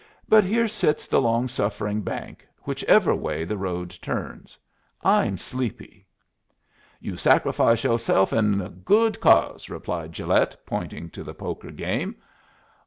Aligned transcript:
"But 0.27 0.43
here 0.43 0.67
sits 0.67 1.05
the 1.05 1.21
long 1.21 1.47
suffering 1.47 2.01
bank, 2.01 2.47
whichever 2.63 3.13
way 3.13 3.45
the 3.45 3.55
road 3.55 3.91
turns. 4.01 4.57
I'm 5.03 5.37
sleepy." 5.37 6.07
"You 6.99 7.15
sacrifice 7.17 7.83
yo'self 7.83 8.33
in 8.33 8.57
the 8.57 8.69
good 8.69 9.19
cause," 9.19 9.69
replied 9.69 10.11
Gilet, 10.11 10.57
pointing 10.65 11.11
to 11.11 11.23
the 11.23 11.35
poker 11.35 11.69
game. 11.69 12.15